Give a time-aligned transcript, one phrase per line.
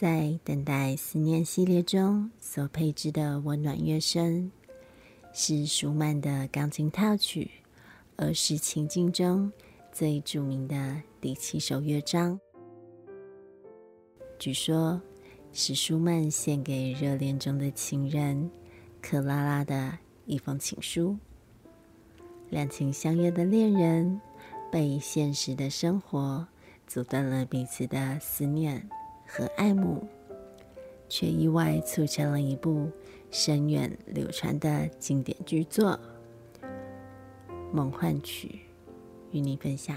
[0.00, 4.50] 在等待思念系列中所配置的温暖乐声，
[5.30, 7.50] 是舒曼的钢琴套曲
[8.24, 9.52] 《儿时情境》中
[9.92, 12.40] 最著名的第七首乐章。
[14.38, 14.98] 据说，
[15.52, 18.50] 是舒曼献给热恋中的情人
[19.02, 21.14] 克拉拉的一封情书。
[22.48, 24.18] 两情相悦的恋人，
[24.72, 26.48] 被现实的生活
[26.86, 28.88] 阻断了彼此的思念
[29.32, 30.04] 和爱慕，
[31.08, 32.90] 却意外促成了一部
[33.30, 35.96] 深远流传的经典巨作
[37.72, 38.48] 《梦幻曲》，
[39.30, 39.96] 与你分享。